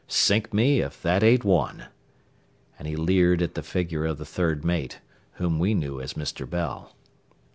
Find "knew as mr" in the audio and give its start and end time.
5.75-6.49